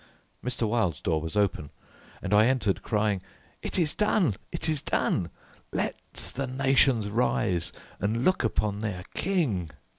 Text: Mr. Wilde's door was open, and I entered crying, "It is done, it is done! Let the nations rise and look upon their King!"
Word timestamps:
Mr. 0.43 0.67
Wilde's 0.67 0.99
door 0.99 1.21
was 1.21 1.35
open, 1.35 1.69
and 2.23 2.33
I 2.33 2.47
entered 2.47 2.81
crying, 2.81 3.21
"It 3.61 3.77
is 3.77 3.93
done, 3.93 4.33
it 4.51 4.67
is 4.67 4.81
done! 4.81 5.29
Let 5.71 5.95
the 6.33 6.47
nations 6.47 7.07
rise 7.07 7.71
and 7.99 8.25
look 8.25 8.43
upon 8.43 8.81
their 8.81 9.03
King!" 9.13 9.69